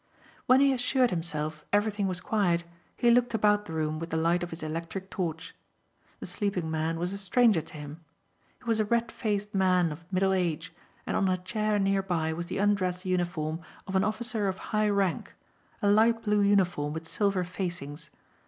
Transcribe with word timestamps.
When 0.47 0.61
he 0.61 0.73
assured 0.73 1.11
himself 1.11 1.63
everything 1.71 2.07
was 2.07 2.19
quiet 2.19 2.63
he 2.97 3.11
looked 3.11 3.35
about 3.35 3.65
the 3.65 3.73
room 3.73 3.99
with 3.99 4.09
the 4.09 4.17
light 4.17 4.41
of 4.41 4.49
his 4.49 4.63
electric 4.63 5.11
torch. 5.11 5.53
The 6.19 6.25
sleeping 6.25 6.71
man 6.71 6.97
was 6.97 7.13
a 7.13 7.19
stranger 7.19 7.61
to 7.61 7.73
him. 7.77 8.03
He 8.57 8.63
was 8.63 8.79
a 8.79 8.85
red 8.85 9.11
faced 9.11 9.53
man 9.53 9.91
of 9.91 10.03
middle 10.11 10.33
age 10.33 10.73
and 11.05 11.15
on 11.15 11.29
a 11.29 11.37
chair 11.37 11.77
nearby 11.77 12.33
was 12.33 12.47
the 12.47 12.57
undress 12.57 13.05
uniform 13.05 13.61
of 13.85 13.95
an 13.95 14.03
officer 14.03 14.47
of 14.47 14.57
high 14.73 14.89
rank, 14.89 15.35
a 15.83 15.87
light 15.87 16.23
blue 16.23 16.41
uniform 16.41 16.93
with 16.93 17.07
silver 17.07 17.43
facings. 17.43 18.09